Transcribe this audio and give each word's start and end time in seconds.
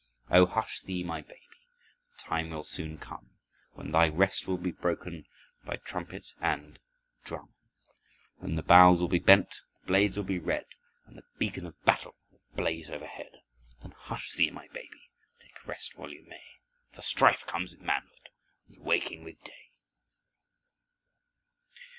"Oh, 0.31 0.47
hush 0.47 0.81
thee, 0.81 1.03
my 1.03 1.21
baby; 1.21 1.61
The 2.17 2.23
time 2.23 2.49
will 2.49 2.63
soon 2.63 2.97
come 2.97 3.35
When 3.73 3.91
thy 3.91 4.09
rest 4.09 4.47
will 4.47 4.57
be 4.57 4.71
broken 4.71 5.27
By 5.63 5.75
trumpet 5.77 6.33
and 6.39 6.79
drum, 7.23 7.53
When 8.37 8.55
the 8.55 8.63
bows 8.63 8.99
will 8.99 9.09
be 9.09 9.19
bent, 9.19 9.61
The 9.81 9.85
blades 9.85 10.17
will 10.17 10.23
be 10.23 10.39
red, 10.39 10.65
And 11.05 11.15
the 11.17 11.23
beacon 11.37 11.67
of 11.67 11.79
battle 11.83 12.15
Will 12.31 12.41
blaze 12.55 12.89
overhead. 12.89 13.43
Then 13.83 13.91
hush 13.95 14.33
thee, 14.33 14.49
my 14.49 14.67
baby, 14.69 15.11
Take 15.39 15.67
rest 15.67 15.95
while 15.95 16.09
you 16.09 16.25
may, 16.27 16.45
For 16.93 17.03
strife 17.03 17.45
comes 17.45 17.71
with 17.71 17.81
manhood 17.81 18.29
As 18.71 18.79
waking 18.79 19.23
with 19.23 19.39
day." 19.43 19.69